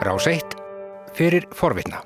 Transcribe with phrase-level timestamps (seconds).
[0.00, 0.56] Rás 1
[1.12, 1.98] fyrir forvitna.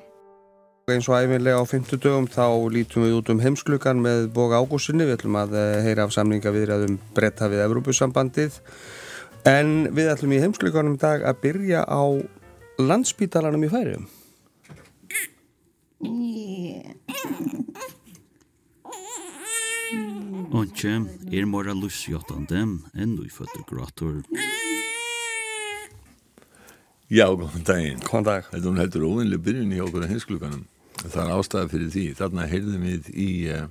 [0.91, 5.07] Eins og æfinlega á 50 dögum þá lítum við út um heimsklukan með Boga Ágússinni.
[5.07, 8.59] Við ætlum að eh, heyra af samninga viðræðum bretta við Evrópusambandið.
[9.47, 12.03] En við ætlum í heimsklukanum dag að byrja á
[12.83, 14.11] landsbítalanum í færiðum.
[20.51, 20.99] Onke
[21.31, 24.19] er mora lusjóttandi enn úifötur grátur.
[27.15, 27.99] Já, góðan daginn.
[28.03, 28.47] Góðan dag.
[28.51, 30.63] Þetta er heldur óvinnlega byrjun í okkur að hinsklukanum.
[30.99, 32.01] Það er ástæða fyrir því.
[32.17, 33.61] Þarna heyrðum við í uh,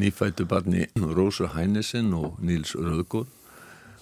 [0.00, 3.28] nýfættu barni Rósa Hænesen og Níls Röðgóð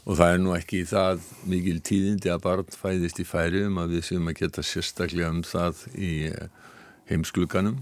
[0.07, 4.07] og það er nú ekki það mikil tíðindi að barn fæðist í færiðum að við
[4.09, 6.49] séum að geta sérstaklega um það í uh,
[7.13, 7.77] heimsklukanum.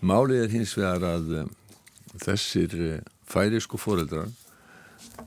[0.00, 1.44] Málið er hins vegar að uh,
[2.24, 2.78] þessir
[3.28, 4.32] færisku foreldrar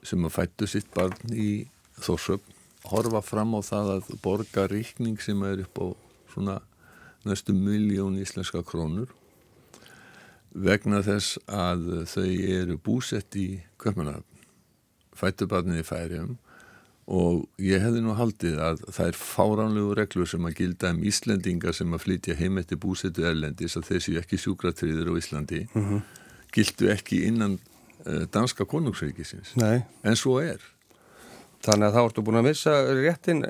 [0.02, 1.67] sem að fættu sitt barn í
[2.02, 2.50] Þórsöp
[2.92, 5.88] horfa fram á það að borga ríkning sem er upp á
[6.34, 6.60] svona
[7.23, 9.12] næstu miljón íslenska krónur
[10.53, 13.48] vegna þess að þau eru búsett í
[13.81, 14.34] Köpmanahöfn
[15.17, 16.34] fættubarnið í færium
[17.14, 21.75] og ég hefði nú haldið að það er fáránlegu reglur sem að gilda um Íslendingar
[21.75, 26.02] sem að flytja heim eftir búsettu erlendis að þessi ekki sjúkratriður á Íslandi mm -hmm.
[26.53, 27.59] gildu ekki innan
[28.08, 29.56] uh, danska konungsreikisins
[30.03, 30.62] en svo er
[31.64, 33.45] Þannig að þá ertu búin að missa réttin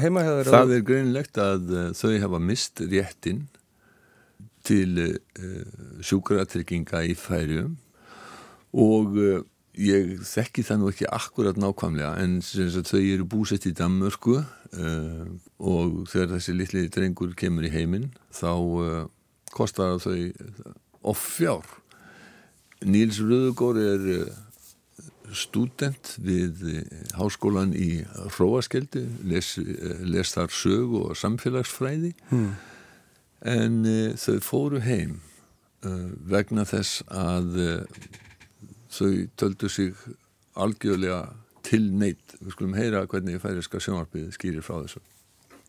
[0.00, 3.46] heima hefur Það er greinlegt að uh, þau hafa mist réttin
[4.66, 7.78] til uh, sjúkratrygginga í færium
[8.76, 9.16] og
[9.80, 16.36] ég þekki það nú ekki akkurat nákvæmlega en þau eru búsett í Danmörku og þegar
[16.36, 19.08] þessi litli drengur kemur í heiminn þá
[19.50, 20.14] kostar þau
[21.10, 21.66] offjár
[22.86, 24.06] Níls Röðugór er
[25.36, 26.62] student við
[27.18, 28.02] háskólan í
[28.38, 29.54] Róaskeldu les,
[30.04, 32.14] les þar sög og samfélagsfræði.
[32.30, 32.54] Hmm.
[33.40, 35.20] en uh, þau fóru heim
[35.86, 38.08] uh, vegna þess að uh,
[38.92, 39.94] þau töldu sig
[40.60, 41.22] algjörlega
[41.64, 45.00] til neitt við skulum heyra hvernig færiska sjónarbyggði skýrir frá þessu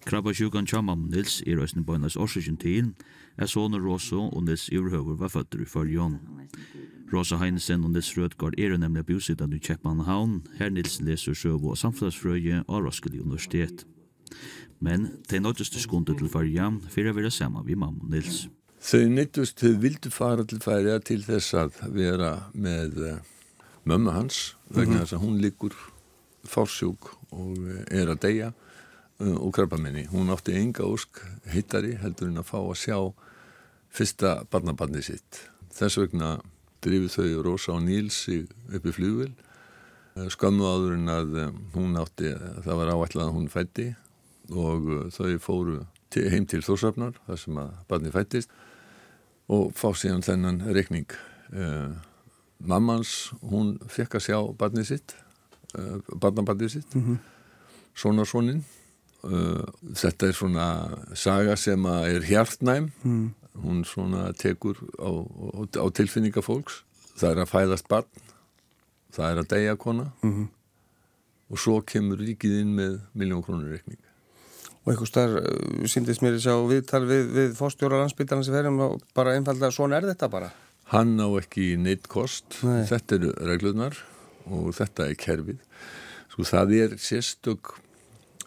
[0.05, 2.87] Krabbasjukan tja mamma Nils er òsne bøynas årsøkjen til,
[3.37, 6.15] er sånne Rosa og Nils Iverhøver var føtter i fyrjon.
[7.13, 11.77] Rosa Heinesen og Nils Rødgaard er nemlig bjusittan i Kjeppmannhavn, her Nils leser sjøvo og
[11.77, 13.85] samfunnsfrøye av Roskilde Universitet.
[14.81, 16.49] Men de nøtteste skundet til for
[16.89, 18.47] fyrir å være sammen med mamma Nils.
[18.81, 22.97] Þau nøttest til vilde fara til fyrja til þess að vera med
[23.85, 25.77] mamma hans, vegna þess að hún liggur
[26.41, 28.49] forsjúk og er að deia.
[28.49, 28.67] Mm
[29.21, 30.07] og krabba minni.
[30.09, 31.21] Hún átti enga ósk
[31.53, 32.97] hittari heldur en að fá að sjá
[33.91, 35.43] fyrsta barnabarni sitt.
[35.75, 36.39] Þess vegna
[36.81, 39.31] drifið þau Rósa og Níls upp í flugvil
[40.31, 41.37] skammu áður en að
[41.75, 42.33] hún átti
[42.65, 43.87] það var áætlað að hún fætti
[44.51, 45.77] og þau fóru
[46.11, 48.51] til, heim til Þórsafnar þar sem að barni fættist
[49.51, 51.15] og fá síðan þennan reikning
[51.55, 51.95] uh,
[52.59, 55.15] mammans hún fekk að sjá barni sitt
[55.77, 57.17] uh, barnabarni sitt mm -hmm.
[58.59, 58.80] uh,
[59.21, 60.65] þetta er svona
[61.13, 62.91] saga sem að er hjartnæm.
[63.03, 63.29] Mm
[63.61, 65.11] hún svona tekur á,
[65.75, 66.85] á, tilfinninga fólks.
[67.19, 68.29] Það er að fæðast barn
[69.11, 70.47] það er að deyja kona mm -hmm.
[71.51, 73.99] og svo kemur ríkið inn með miljón krónur reikning.
[74.83, 78.79] Og einhver starf uh, síndist mér þess að viðtal við, við fórstjóra landsbytarnas í ferðum
[78.79, 80.51] og bara einfalda svona er þetta bara?
[80.85, 82.63] Hann á ekki neitt kost.
[82.63, 82.85] Nei.
[82.87, 83.97] þetta eru reglunar
[84.45, 85.59] og þetta er kerfið.
[86.31, 87.75] Sko það er sérstök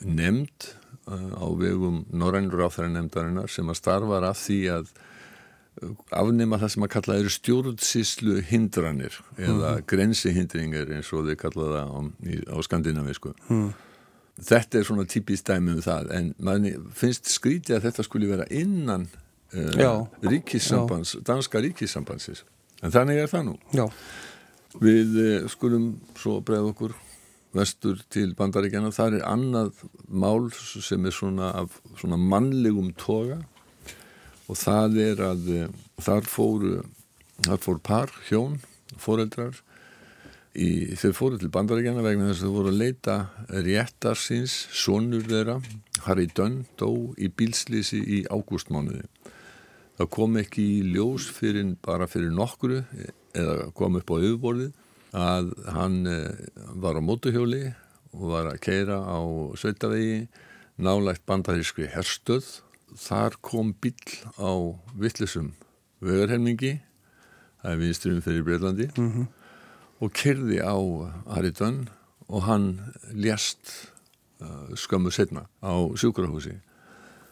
[0.02, 0.72] nefnd
[1.06, 4.92] á vegum Norrænur áþæranemdarinnar sem að starfar af því að
[5.82, 9.84] uh, afnema það sem að kalla eru stjórnsíslu hindranir eða mm.
[9.90, 12.00] grensihindringar eins og þau kalla það á,
[12.48, 13.68] á skandinavisku mm.
[14.48, 18.48] þetta er svona típist dæmi um það en maður finnst skrítið að þetta skulle vera
[18.48, 19.08] innan
[19.52, 22.46] uh, ríkissambands, danska ríkissambansis
[22.80, 23.84] en þannig er það nú Já.
[24.80, 26.96] við uh, skulum svo bregða okkur
[27.54, 33.40] vestur til bandaríkjana þar er annað mál sem er svona af svona mannlegum toga
[34.50, 35.68] og það er að eh,
[36.02, 36.74] þar fóru
[37.44, 38.58] þar fór par, hjón,
[39.00, 39.56] foreldrar
[40.54, 43.16] í, þau fóru til bandaríkjana vegna þess að þau voru að leita
[43.66, 45.58] réttar síns, sonur þeirra.
[46.04, 49.06] Harry Dunn dó í bílslýsi í ágústmánuði.
[49.98, 52.82] Það kom ekki í ljós fyrir bara fyrir nokkru
[53.34, 54.72] eða kom upp á auðborðið
[55.14, 56.34] að hann eh,
[56.74, 57.68] var á mótuhjóli
[58.14, 59.18] og var að keira á
[59.58, 60.26] sveitavegi
[60.82, 62.46] nálægt bandarískri herstöð
[62.98, 63.94] þar kom bíl
[64.38, 65.52] á vittlisum
[66.02, 66.76] vögarhelmingi
[67.62, 69.26] það er viðsturum fyrir Breitlandi mm -hmm.
[70.02, 70.76] og kerði á
[71.34, 71.88] Haridun
[72.28, 72.80] og hann
[73.12, 73.90] lést
[74.40, 76.58] uh, skömmu setna á sjúkrahúsi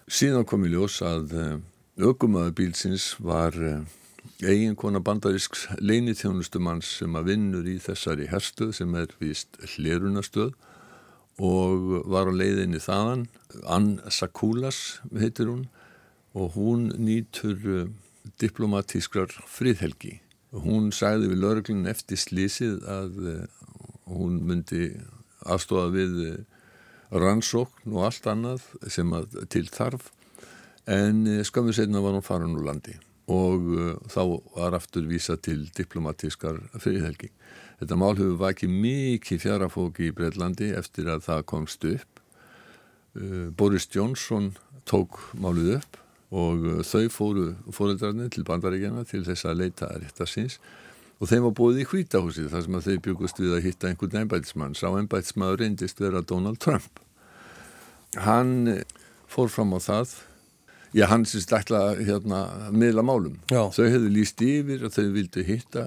[0.06, 1.60] síðan kom í ljós að
[1.98, 3.52] aukumöðu bílsins var
[4.42, 10.52] eiginkona bandarísks leinithjónustumanns sem að vinnur í þessari herstuð sem er vist hlerunastöð
[11.42, 13.26] og var á leiðinni þaðan.
[13.64, 15.66] Ann Sakulas heitir hún
[16.34, 17.90] og hún nýtur
[18.42, 20.20] diplomatískrar friðhelgi.
[20.52, 23.20] Hún sagði við lauruglun eftir slísið að
[24.10, 24.90] hún myndi
[25.42, 26.18] aðstofa við
[27.12, 30.10] rannsókn og allt annað sem að til þarf
[30.90, 32.96] en skamðu setna var hún farin úr landi
[33.30, 34.22] og uh, þá
[34.56, 37.30] var aftur vísa til diplomatískar friðhelgi.
[37.82, 42.22] Þetta mál hefur vakið mikið fjarafóki í Breitlandi eftir að það komst upp.
[43.14, 44.52] Uh, Boris Johnson
[44.88, 45.98] tók málið upp
[46.32, 50.58] og uh, þau fóru fóreldrarnir til bandaríkjana til þess að leita að rétta síns
[51.22, 54.22] og þeim var búið í hvítahúsið þar sem að þau byggust við að hitta einhvern
[54.24, 54.74] ennbætismann.
[54.74, 56.98] Sá ennbætismann reyndist vera Donald Trump.
[58.18, 58.82] Hann
[59.30, 60.16] fór fram á það
[60.92, 63.38] Já, hann sést ætla hérna miðla málum.
[63.48, 63.70] Já.
[63.72, 65.86] Þau hefðu líst yfir að þau vildu hitta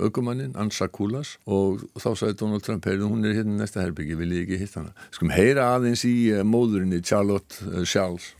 [0.00, 4.32] aukumannin, Ansa Kulas og þá sagði Donald Trump, heyrðu hún er hérna næsta herbyggi, vil
[4.36, 5.08] ég ekki hitta hana.
[5.12, 8.34] Skum heyra aðeins í uh, móðurinni Charlotte uh, Charles.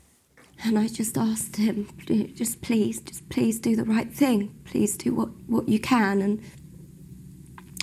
[0.65, 1.89] And I just asked him,
[2.37, 4.51] just please, just please do the right thing.
[4.65, 6.21] Please do what, what you can.
[6.21, 6.41] And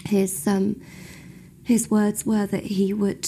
[0.06, 0.80] his, um,
[1.64, 3.28] his words were that he would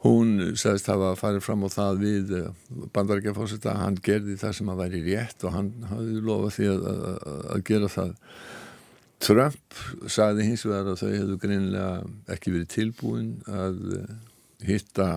[0.00, 2.52] Hún sagðist hafa farið fram á það við eh,
[2.94, 6.86] bandarækjafósita að hann gerði það sem að væri rétt og hann hafði lofað því að,
[6.90, 7.18] að,
[7.54, 8.14] að gera það.
[9.20, 11.90] Trump sagði hins vegar að þau hefðu greinilega
[12.32, 14.14] ekki verið tilbúin að eh,
[14.70, 15.08] hitta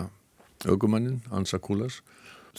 [0.68, 2.01] augumannin, Ansa Kulas.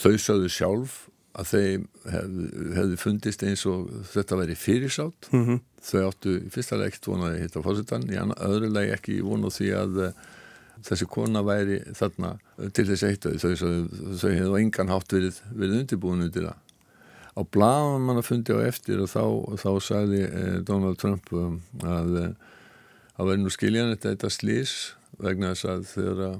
[0.00, 1.02] Þau sagðu sjálf
[1.34, 2.46] að þeim hefði,
[2.78, 5.28] hefði fundist eins og þetta væri fyrirsátt.
[5.34, 5.60] Mm -hmm.
[5.84, 10.00] Þau áttu í fyrsta leik vonaði hitta fósitan, í öðru leik ekki vonað því að
[10.84, 12.34] þessi kona væri þarna
[12.74, 13.54] til þessi eittu þau,
[14.20, 16.60] þau hefðu engan hátt verið, verið undirbúin undir það.
[17.34, 21.32] Á bláðan mann að fundi á eftir og þá, og þá sagði eh, Donald Trump
[21.34, 22.34] um, að eh,
[23.18, 24.74] að verði nú skiljan þetta, þetta slís
[25.22, 26.34] vegna þess að þegar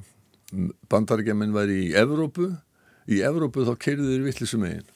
[0.91, 2.51] bandarækjaman væri í Evrópu
[3.11, 4.91] í Evrópu þá kerði þeir vittlisum eigin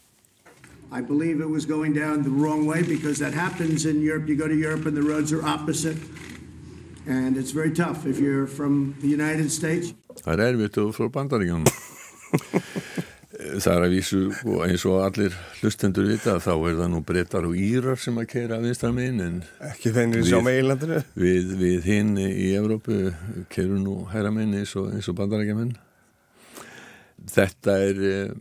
[0.91, 4.27] I believe it was going down the wrong way because that happens in Europe.
[4.27, 5.99] You go to Europe and the roads are opposite
[7.09, 9.95] and it's very tough if you're from the United States.
[10.23, 11.69] Það er erfitt og frá bandaríkjónum.
[13.39, 17.47] það er að vísu og eins og allir hlustendur vita þá er það nú breytar
[17.49, 19.37] og írar sem að keira viðstarmiðin en
[19.69, 23.13] ekki þennir sá meilandinu við, við hinn í Evrópu
[23.53, 25.77] keirum nú hæraminn eins og, og bandaríkjaminn
[27.31, 28.35] þetta er eh,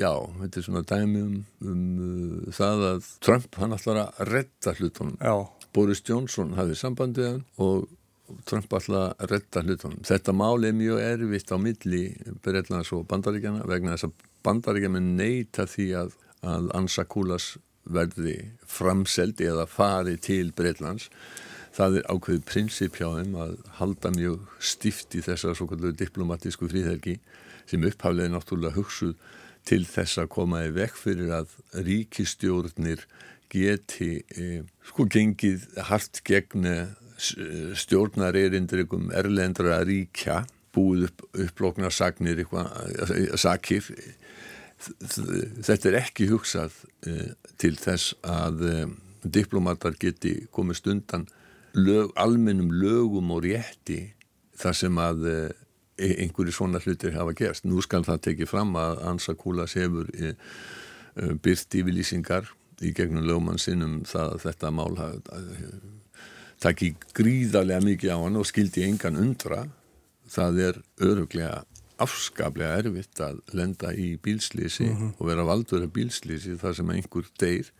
[0.00, 0.12] já,
[0.42, 5.16] þetta er svona dæmi um, um uh, það að Trump hann ætlar að redda hlutunum
[5.20, 5.34] já.
[5.70, 7.88] Boris Johnson hafið sambandið hann og
[8.48, 10.00] Trump alltaf redda hlutunum.
[10.06, 12.02] Þetta mál er mjög erfitt á milli
[12.44, 16.16] Breitlands og bandaríkjana vegna þess að bandaríkjana neyta því að,
[16.46, 17.52] að Ansa Kulas
[17.90, 18.36] verði
[18.68, 21.08] framseldi eða fari til Breitlands.
[21.74, 26.68] Það er ákveðið prinsip hjá þeim að halda mjög stift í þessar svo kallu diplomatísku
[26.70, 27.20] fríðhelgi
[27.70, 29.14] sem upphaflega náttúrulega hugsuð
[29.68, 31.52] til þess að koma í vekk fyrir að
[31.86, 33.04] ríkistjórnir
[33.50, 36.68] geti eh, sko gengið hart gegn
[37.20, 42.40] stjórnar erindrikum erlendra ríkja búið upp, upplokna sagnir
[43.36, 43.84] sakir
[44.80, 46.78] þetta er ekki hugsað
[47.60, 48.62] til þess að
[49.20, 51.26] diplomatar geti komist undan
[51.76, 54.14] lög, almennum lögum og rétti
[54.56, 55.26] þar sem að
[56.00, 57.66] einhverju svona hlutir hafa gerst.
[57.68, 60.08] Nú skal það tekið fram að Ansa Kúlas hefur
[61.14, 62.48] byrt yfirlýsingar
[62.80, 65.40] í gegnum lögmann sinnum það að þetta mál hafa
[66.60, 69.64] takki gríðarlega mikið á hann og skildi engan undra
[70.30, 71.62] það er öruglega
[72.00, 75.12] afskaplega erfitt að lenda í bílslýsi mm -hmm.
[75.18, 77.72] og vera valdur af bílslýsi þar sem einhver deyr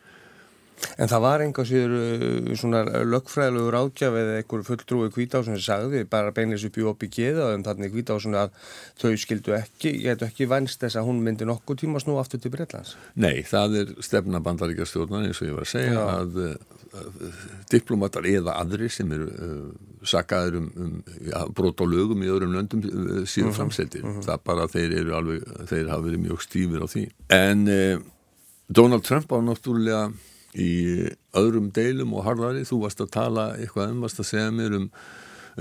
[1.00, 6.04] En það var einhver síður uh, svona lögfræðilegur átjaf eða einhver fulltrúi kvításun sem sagði
[6.10, 8.52] bara beinleis upp í oppi geða um þannig kvításun að
[9.00, 12.52] þau skildu ekki, getur ekki vænst þess að hún myndi nokkuð tíma snú aftur til
[12.54, 16.04] Breitlands Nei, það er stefna bandaríkastjórnan eins og ég var að segja Já.
[16.20, 16.44] að
[17.70, 19.66] diplomatar eða aðri sem eru uh,
[20.06, 20.94] sakaður um, um
[21.28, 24.02] ja, brot á lögum í öðrum löndum uh, síðan uh -huh, framseldir.
[24.02, 24.22] -huh.
[24.24, 27.04] Það er bara að þeir eru alveg, þeir hafa verið mjög stífir á því.
[27.28, 28.00] En uh,
[28.68, 30.12] Donald Trump á náttúrulega
[30.58, 34.76] í öðrum deilum og harðari, þú varst að tala eitthvað um, varst að segja mér
[34.78, 34.88] um,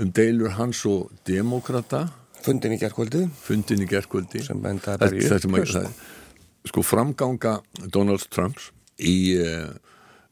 [0.00, 2.08] um deilur hans og demokrata.
[2.40, 3.26] Fundin í gerðkvöldi.
[3.44, 4.42] Fundin í gerðkvöldi.
[6.68, 7.58] Sko framganga
[7.92, 8.70] Donald Trumps
[9.00, 9.70] í uh,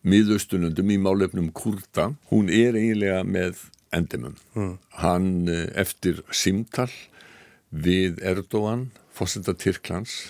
[0.09, 3.63] miðaustunundum í málefnum Kurta, hún er eiginlega með
[3.95, 4.35] endimum.
[4.57, 4.75] Mm.
[5.01, 6.91] Hann eftir simtal
[7.69, 10.27] við Erdogan, fórsenda Tyrklands,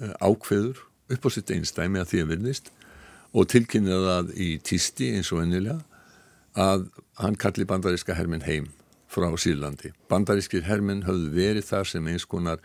[0.00, 2.72] uh, ákveður upp á sitt einstæmi að því að virðist
[3.32, 5.80] og tilkynnið það í tísti eins og ennilega
[6.56, 6.88] að
[7.20, 8.70] hann kalli bandaríska herminn heim
[9.12, 9.92] frá Sýrlandi.
[10.10, 12.60] Bandarískir herminn höfðu verið þar sem eins konar,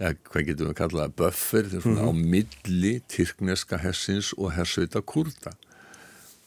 [0.00, 2.02] ja, hvað getum við kallað, buffer, mm -hmm.
[2.02, 5.54] á milli tyrkneska hersins og hersveita kurda.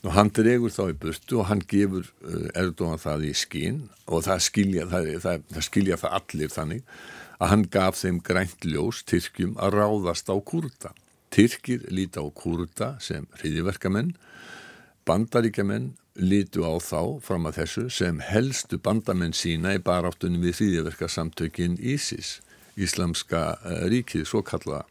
[0.04, 4.24] Og hann dregur þá í burtu og hann gefur uh, Erdogan það í skinn og
[4.24, 6.84] það skilja það, það, það skilja það allir þannig
[7.40, 10.94] að hann gaf þeim grænt ljós Tyrkjum að ráðast á kurda.
[11.30, 14.16] Tyrkir líti á kurda sem hriðiverkamenn,
[15.06, 21.78] bandaríkjamenn lítu á þá fram að þessu sem helstu bandamenn sína í baráttunum við hriðiverkasamtökin
[21.80, 22.40] ISIS,
[22.80, 24.86] Íslamska eh, ríkið, svo kallaða.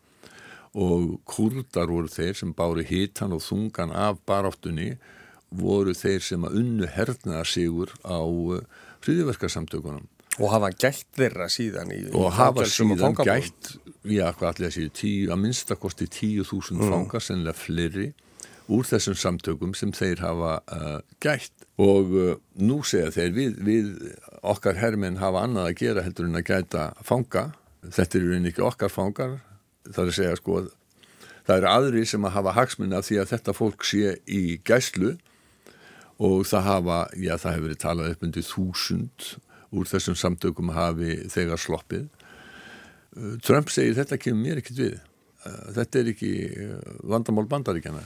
[0.78, 4.96] Og kurdar voru þeir sem bári hitan og þungan af baráttunni,
[5.50, 8.20] voru þeir sem að unnu hernaða sigur á
[9.04, 10.06] hriðiverkasamtökunum.
[10.38, 13.72] Og hafa gætt þeirra síðan í og hafa síðan gætt,
[14.06, 16.92] já hvað allir að séu, tíu, að minnstakosti tíu þúsund mm.
[16.94, 18.12] fangar, sennilega fleiri
[18.68, 21.54] úr þessum samtökum sem þeir hafa uh, gætt.
[21.80, 23.92] Og uh, nú segja þeir við, við
[24.46, 27.48] okkar herminn hafa annað að gera heldur en að gæta fanga.
[27.82, 29.38] Þetta eru einnig ekki okkar fangar.
[29.88, 30.60] Það er að segja sko
[31.48, 35.16] það eru aðri sem að hafa hagsmunna því að þetta fólk sé í gæslu.
[36.18, 39.28] Og það hafa, já það hefur verið talað upp undir þúsund
[39.70, 44.98] úr þessum samtökum hafi þegar sloppið uh, Trump segir þetta kemur mér ekkert við
[45.46, 48.02] Eh, þetta er ekki eh, vandamál bandaríkjana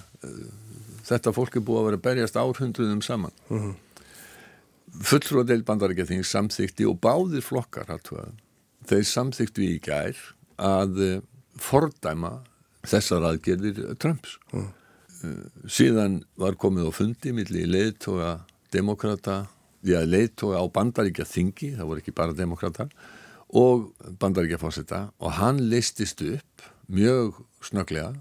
[1.07, 3.71] þetta fólk er búið að vera berjast árhundruðum saman uh mhm.
[3.73, 5.01] -huh.
[5.09, 7.89] fulltróðdeil bandaríkjathing samþykti og báðir flokkar
[8.85, 10.19] þeir samþykti í gær
[10.61, 11.23] að
[11.57, 12.43] fordæma
[12.85, 15.49] þessar aðgerðir Trumps uh -huh.
[15.65, 19.49] síðan var komið á fundi millir leiðtoga demokrata,
[19.83, 22.89] já leiðtoga á bandaríkja þingi, það voru ekki bara demokrata
[23.53, 28.13] og bandaríkja fósita og hann leistist upp mjög snöglega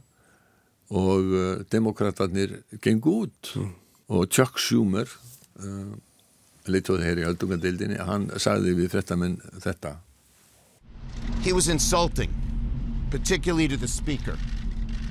[0.91, 2.47] og uh, demokraterna
[2.83, 3.53] gengur út.
[3.55, 3.75] Mm.
[4.11, 5.07] og Chuck Schumer
[5.63, 5.93] uh,
[6.67, 9.95] leittóði hér í öldungadeildinni hann sagði við frettamenn þetta.
[11.45, 12.33] He was insulting
[13.09, 14.37] particularly to the speaker.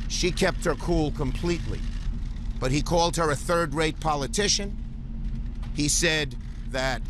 [0.09, 1.81] She kept her cool completely
[2.61, 4.77] but he called her a third-rate politician
[5.75, 6.37] He said
[6.71, 7.03] that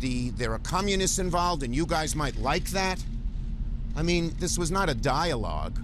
[0.00, 3.02] the, there are communists involved and you guys might like that
[3.96, 5.78] I mean, this was not a dialogue.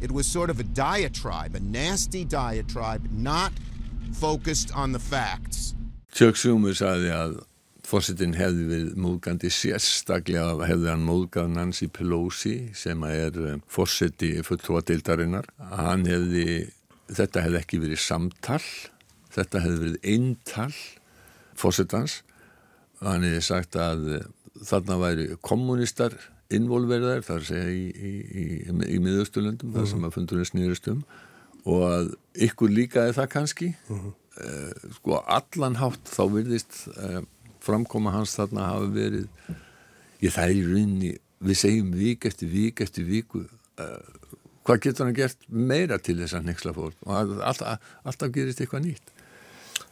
[0.00, 3.52] It was sort of a diatribe, a nasty diatribe, not
[4.14, 5.74] focused on the facts.
[6.12, 7.36] Chuck Schumer saði að
[7.86, 15.50] fórsetin hefði við móðgandi sérstaklega hefði hann móðgað Nancy Pelosi sem er eh, fórseti fulltróadeildarinnar.
[15.74, 16.70] Hann hefði,
[17.12, 18.62] þetta hefði ekki verið samtal,
[19.36, 20.72] þetta hefði verið eintal
[21.60, 22.20] fórsetans.
[23.00, 24.28] Hann hefði sagt að eh,
[24.66, 26.16] þarna væri kommunistar
[26.50, 28.12] involverðar þar segja í, í,
[28.42, 31.04] í, í miðaustulöndum þar sem að fundurinn snýrist um
[31.68, 32.10] og að
[32.46, 34.12] ykkur líkaði það kannski uh -huh.
[34.42, 37.20] uh, sko allanhátt þá virðist uh,
[37.62, 39.26] framkoma hans þarna hafi verið
[40.24, 43.44] ég það er í rauninni við segjum vik eftir vik eftir viku
[44.64, 48.84] hvað getur hann gert meira til þess að nexla fólk og alltaf, alltaf gerist eitthvað
[48.88, 49.12] nýtt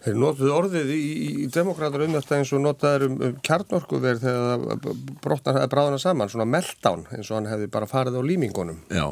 [0.05, 1.05] Þeir notuðu orðið í,
[1.43, 6.31] í demokrátur um þetta eins og notaður um, um kjarnorkuverð þegar það brotnar bráðuna saman,
[6.31, 8.78] svona meltdown eins og hann hefði bara farið á límingunum.
[8.95, 9.09] Já,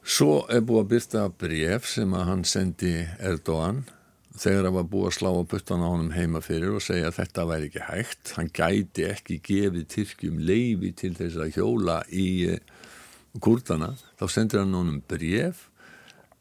[0.00, 3.84] svo er búið að byrta bref sem að hann sendi Erdogan
[4.34, 7.18] þegar það var búið að slá á puttan á honum heima fyrir og segja að
[7.20, 8.32] þetta væri ekki hægt.
[8.38, 12.74] Hann gæti ekki gefið Tyrkjum leifi til þess að hjóla í eh,
[13.44, 13.92] kurdana.
[14.18, 15.68] Þá sendir hann honum bref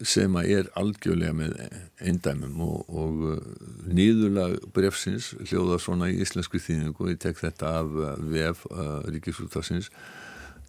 [0.07, 1.55] sem að er algjörlega með
[2.03, 3.39] eindæmum og, og uh,
[3.87, 8.99] nýðurlag brefsins hljóða svona í íslensku þýningu og ég tek þetta af uh, VF uh,
[9.13, 9.89] Ríkisúttasins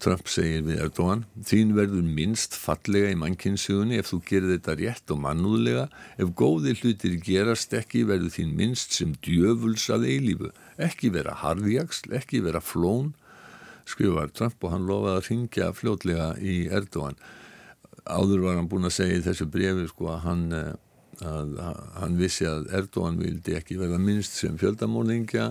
[0.02, 5.12] Trump segir við Erdogan þín verður minst fallega í mannkynnsugunni ef þú gerir þetta rétt
[5.14, 5.84] og mannúðlega.
[6.20, 10.50] Ef góði hlutir gerast ekki verður þín minst sem djöfuls að eilífu.
[10.82, 13.14] Ekki vera harðjagsl, ekki vera flón
[13.88, 17.18] skrifar Trump og hann lofaði að ringja fljótlega í Erdogan
[18.04, 20.72] áður var hann búin að segja í þessu brefi sko að hann, eh,
[21.24, 25.50] að, að hann vissi að Erdogan vildi ekki verða minnst sem fjöldamóningja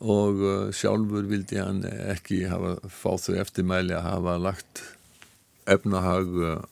[0.00, 4.84] og uh, sjálfur vildi hann ekki hafa fáð þau eftirmæli að hafa lagt
[5.68, 6.62] efnahag uh,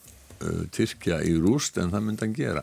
[0.72, 2.62] Tyrkja í rúst en það myndi hann gera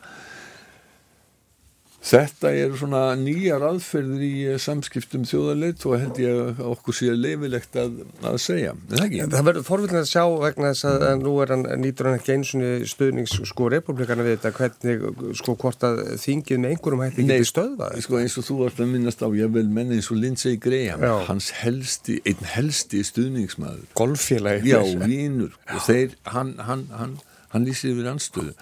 [2.06, 7.16] Þetta eru svona nýjar aðferður í eh, samskiptum þjóðarleitt og held ég að okkur sé
[7.18, 8.76] leifilegt að, að segja.
[8.92, 9.16] Það?
[9.34, 12.36] Það verður forvillin að sjá vegna þess að, að nú er hann, nýtur hann ekki
[12.36, 17.34] einsunni stuðnings sko republikana við þetta hvernig sko hvort að þingið með einhverjum hætti Nei,
[17.34, 18.00] getið stöðvað.
[18.06, 21.06] Sko eins og þú varst að minnast á, ég vel menna eins og Lindsey Graham,
[21.10, 21.16] Já.
[21.32, 23.88] hans helsti, einn helsti stuðningsmaður.
[23.98, 24.76] Golffélagi.
[24.76, 25.58] Já, vínur.
[25.74, 27.18] Og þeir, hann, hann, hann,
[27.56, 28.54] hann lýsir yfir anstöðu.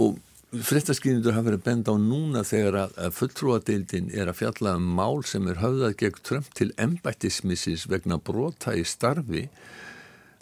[0.00, 0.16] Og
[0.64, 5.24] fréttaskýrindur hafa verið að benda á núna þegar að, fulltrúadeildin er að fjalla um mál
[5.26, 9.46] sem er höfðað gegn Trump til embættismissis vegna brota í starfi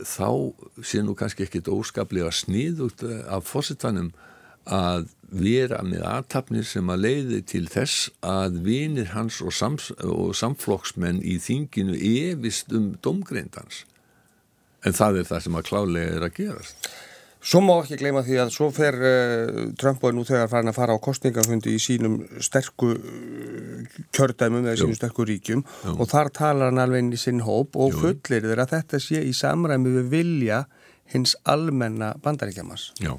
[0.03, 0.53] þá
[0.83, 4.13] sé nú kannski ekkit óskaplega sniðugt af fórsetanum
[4.65, 10.35] að vera með aðtapnir sem að leiði til þess að vinir hans og, sams, og
[10.39, 13.83] samflokksmenn í þinginu efist um domgreindans.
[14.85, 16.89] En það er það sem að klálega er að gerast.
[17.45, 20.73] Svo má ekki gleyma því að svo fer uh, Trump og er nú þegar farin
[20.73, 25.97] að fara á kostningafundi í sínum sterku uh, kjördæmum eða sínum sterku ríkjum Jú.
[25.99, 29.21] og þar talar hann alveg inn í sinn hóp og fullir þeir að þetta sé
[29.29, 30.65] í samræmi við vilja
[31.13, 33.13] hins almenna bandaríkjamas Já.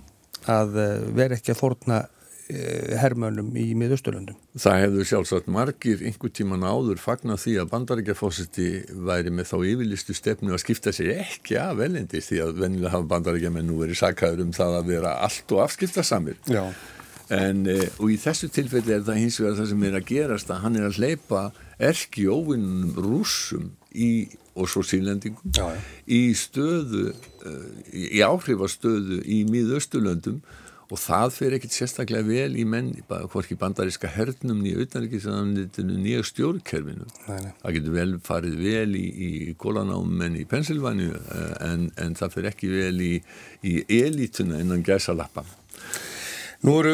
[0.50, 2.15] að uh, vera ekki að fórna uh,
[2.46, 4.38] hermönum í miðausturlöndum.
[4.62, 8.68] Það hefðu sjálfsagt margir einhver tíman áður fagna því að bandaríkjafósiti
[9.08, 13.10] væri með þá yfirlistu stefnu að skipta sér ekki af velendis því að venjulega hafa
[13.16, 16.38] bandaríkjamenn nú verið sakaður um það að vera allt og afskiptasamir.
[16.46, 16.68] Já.
[17.34, 20.52] En, e, og í þessu tilfelli er það hins vegar það sem er að gerast
[20.54, 21.42] að hann er að hleypa
[21.82, 25.56] erki óvinnum rússum í, og svo sínlendingum
[26.06, 27.08] í stöðu,
[27.90, 30.44] í í áhrifastöðu í miðausturlöndum
[30.86, 32.92] og það fer ekkit sérstaklega vel í menn,
[33.34, 37.08] hvorki bandaríska hernum nýja utanrikiðsananditinu nýja stjórnkerfinu.
[37.26, 42.50] Það getur vel farið vel í, í kólanámen í Pennsylvania eh, en, en það fer
[42.52, 43.14] ekki vel í,
[43.66, 45.46] í elítuna innan gæsalappa.
[46.66, 46.94] Nú eru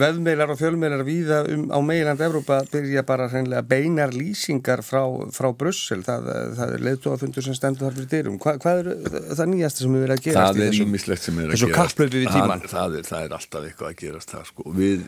[0.00, 5.50] veðmeilar og fjölmeilar víða um, á meiland Evrópa byrja bara hreinlega beinar lýsingar frá, frá
[5.56, 6.02] Brussel.
[6.06, 8.38] Það, það er leiðtóafundur sem stendur þar fyrir dyrum.
[8.42, 8.90] Hva, hvað er
[9.38, 11.80] það nýjasta sem er verið að gerast það er ímislegt sem er að þessu gerast
[11.82, 12.64] kapplaupi við tímann?
[12.66, 15.06] það, það, er, það er alltaf eitthvað að gerast það sko við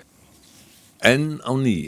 [1.10, 1.78] enn á ný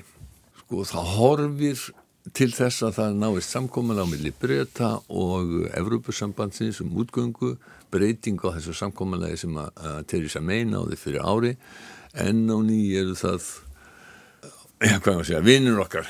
[0.64, 1.86] sko það horfir
[2.34, 7.54] til þess að það náist samkominlega á milli breyta og Evrópusambandsins um útgöngu
[7.92, 11.54] breyting á þessu samkominlega sem að, að Theresa May náði fyrir ári
[12.16, 13.52] enn á ný eru það
[14.76, 16.08] Já, hvað maður segja, vinnur okkar,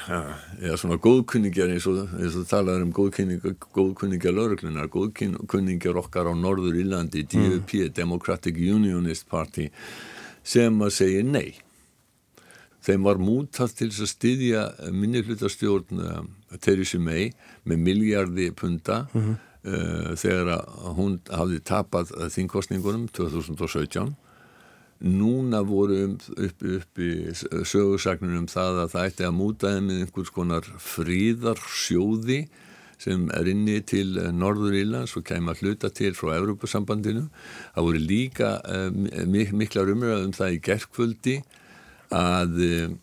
[0.59, 7.22] eða svona góðkunningjar eins og, og talaður um góðkunningjar, lauruglunar, góðkunningjar okkar á Norður Írlandi,
[7.31, 9.68] DUP, Democratic Unionist Party,
[10.42, 11.55] sem að segja nei.
[12.87, 14.62] Þeim var mútað til að styðja
[14.94, 16.20] minni hlutastjórn uh,
[16.62, 17.33] Theresa May
[17.66, 24.14] með miljardi punta uh, þegar að hún hafði tapað þingkostningunum 2017
[25.03, 26.14] núna voru um,
[26.46, 27.03] upp, upp
[27.66, 32.40] sögursagnir um það að það ætti að múta þeim með einhvers konar fríðarsjóði
[33.03, 37.27] sem er inni til Norður Írlands og kemur að hluta til frá Evrópusambandinu.
[37.75, 38.88] Það voru líka uh,
[39.29, 41.40] mik miklar umræðum það í gerkvöldi
[42.14, 42.95] að uh,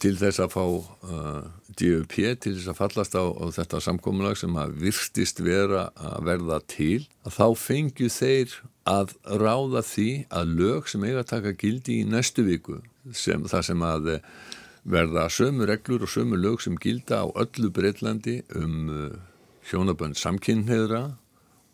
[0.00, 1.42] til þess að fá uh,
[1.74, 6.60] DUP til þess að fallast á, á þetta samkominlag sem að virstist vera að verða
[6.70, 8.56] til að þá fengju þeir
[8.88, 12.80] að ráða því að lög sem eiga að taka gildi í næstu viku
[13.16, 14.26] sem það sem að eh,
[14.84, 19.16] verða sömu reglur og sömu lög sem gilda á öllu Breitlandi um uh,
[19.70, 21.02] hjónabönd samkynneðra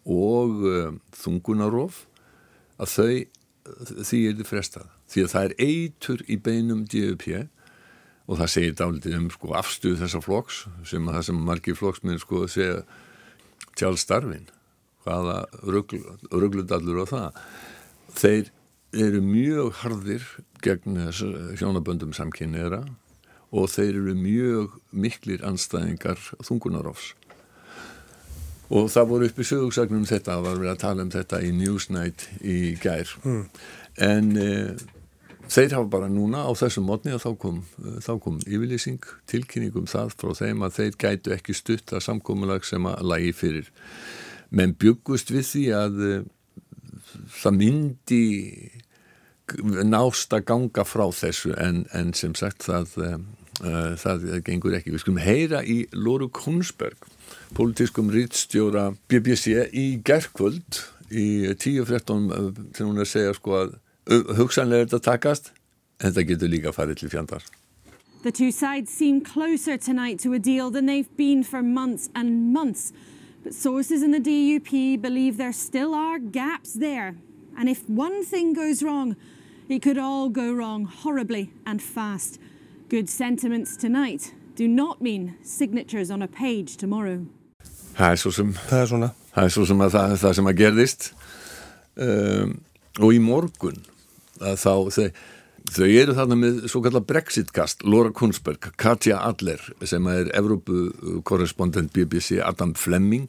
[0.06, 2.04] og uh, þungunarof
[2.80, 3.10] að þau
[4.06, 7.26] því er þið frestað því að það er eitur í beinum DUP
[8.30, 12.22] og það segir dálítið um sko, afstuð þessa flokks sem að það sem margir flokksminn
[12.22, 12.82] sko segja
[13.80, 14.48] Darwin
[15.04, 17.38] hvaða rugglundallur á það.
[18.20, 18.50] Þeir
[19.00, 20.26] eru mjög harðir
[20.64, 20.98] gegn
[21.58, 22.84] hjónaböndum samkynniðra
[23.50, 27.14] og þeir eru mjög miklir anstæðingar þungunarofs.
[28.70, 31.50] Og það voru upp í sögursagnum þetta það var verið að tala um þetta í
[31.56, 33.14] Newsnight í gær.
[33.24, 33.44] Mm.
[34.06, 34.50] en e,
[35.50, 37.62] þeir hafa bara núna á þessum mótni að þá kom,
[38.04, 42.86] þá kom yfirlýsing tilkynningum það frá þeim að þeir gætu ekki stutt að samkomulag sem
[42.86, 43.70] að lagi fyrir
[44.54, 46.22] menn byggust við því að uh,
[47.40, 48.22] það myndi
[49.90, 54.94] nást að ganga frá þessu en, en sem sagt það, uh, það gengur ekki.
[54.94, 57.08] Við skulum heyra í Lóru Konsberg,
[57.58, 62.28] politískum rittstjóra BBC í gerkvöld í 10.13
[62.76, 63.78] sem hún er að segja sko að
[64.10, 65.52] hugsanlega er þetta takast
[66.00, 67.42] en það getur líka farið til fjandar.
[68.22, 72.52] The two sides seem closer tonight to a deal than they've been for months and
[72.52, 72.92] months.
[73.42, 77.14] But sources in the DUP believe there still are gaps there.
[77.56, 79.16] And if one thing goes wrong,
[79.68, 82.38] it could all go wrong horribly and fast.
[82.90, 87.24] Good sentiments tonight do not mean signatures on a page tomorrow.
[87.96, 89.10] Það er svo sem Það er svona.
[89.34, 91.08] það, er svo sem að það, það sem að gerðist
[91.96, 92.52] um,
[93.00, 93.80] og í morgun
[94.40, 95.06] þá þau,
[95.76, 102.40] þau eru þarna með svo kallar Brexit-kast Laura Kunsberg, Katja Adler sem er Evrópu-korrespondent BBC
[102.44, 103.28] Adam Fleming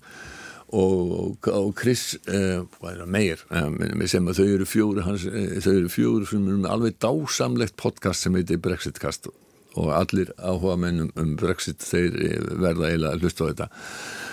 [0.71, 2.63] og, og Chris uh,
[3.05, 3.69] Meir uh,
[4.07, 7.75] sem að þau eru fjóru hans, uh, þau eru fjóru sem er með alveg dásamlegt
[7.79, 9.27] podcast sem heitir Brexit-kast.
[9.27, 12.17] og allir áhuga mennum um Brexit þeir
[12.59, 13.69] verða eiginlega að hlusta á þetta.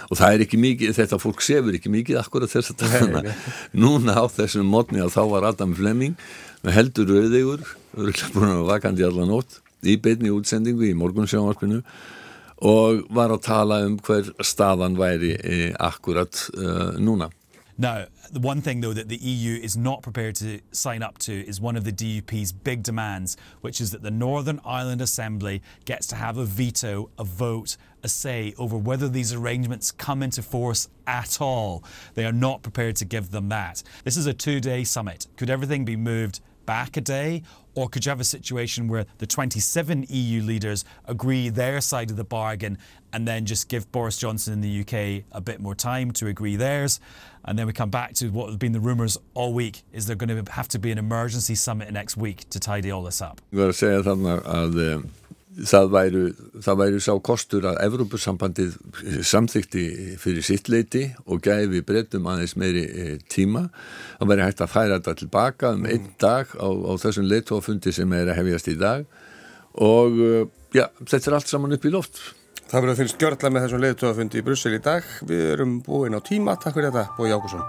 [0.09, 3.35] Og það er ekki mikið, þetta fólk sefur ekki mikið akkurat þess að tala
[3.85, 6.17] núna á þessum mótni að þá var Adam Fleming
[6.65, 7.67] með heldur auðegur
[7.99, 11.83] öruglega búin að vakandi allan nótt í beinni útsendingu í morgunsjónvarpinu
[12.69, 17.29] og var að tala um hver staðan væri eh, akkurat uh, núna
[17.81, 21.47] Now, the one thing, though, that the EU is not prepared to sign up to
[21.47, 26.09] is one of the DUP's big demands, which is that the Northern Ireland Assembly gets
[26.09, 30.89] to have a veto, a vote, a say over whether these arrangements come into force
[31.07, 31.85] at all.
[32.15, 33.85] They are not prepared to give them that.
[34.03, 35.29] This is a two day summit.
[35.37, 37.43] Could everything be moved back a day?
[37.75, 42.17] Or could you have a situation where the 27 EU leaders agree their side of
[42.17, 42.77] the bargain
[43.13, 46.57] and then just give Boris Johnson in the UK a bit more time to agree
[46.57, 47.01] theirs?
[47.45, 50.17] And then we come back to what have been the rumours all week is there
[50.17, 53.41] going to have to be an emergency summit next week to tidy all this up?
[53.53, 55.07] Ég var að segja þarna að um,
[55.67, 56.25] það væru,
[56.63, 58.77] það væru sá kostur að Evrópusambandið
[59.27, 59.85] samþykti
[60.21, 63.69] fyrir sitt leiti og gæfi breytum aðeins meiri e, tíma.
[64.21, 68.13] Það væri hægt að færa þetta tilbaka um einn dag á, á þessum leittófundi sem
[68.19, 69.07] er að hefjast í dag
[69.79, 72.21] og uh, já, þetta er allt saman upp í loft.
[72.69, 75.07] Það verður að finnst gjörðla með þessum leðutóðafundi í Brussel í dag.
[75.25, 76.53] Við erum búin á tíma.
[76.61, 77.65] Takk fyrir þetta, Bói Ákusson.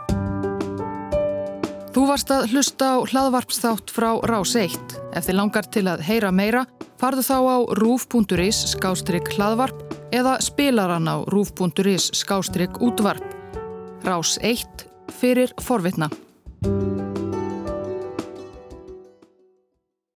[1.95, 4.75] Þú varst að hlusta á hlaðvarpsþátt frá Rás 1.
[5.15, 6.65] Ef þið langar til að heyra meira,
[6.99, 13.23] farðu þá á rúf.is skástrygg hlaðvarp eða spilaran á rúf.is skástrygg útvarp.
[14.03, 14.83] Rás 1
[15.15, 16.11] fyrir forvitna.